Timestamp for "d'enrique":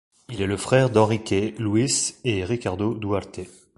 0.89-1.31